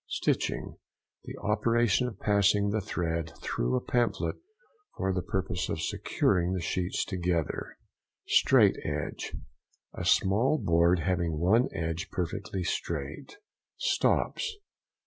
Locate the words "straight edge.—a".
8.25-10.03